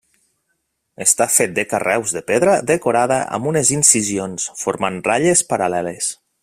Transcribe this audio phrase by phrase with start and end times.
[1.05, 6.15] Està fet de carreus de pedra decorada amb unes incisions, formant ratlles paral·leles.